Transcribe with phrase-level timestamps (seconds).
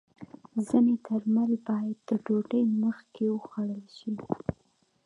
[0.67, 4.11] ځینې درمل باید د ډوډۍ مخکې وخوړل شي.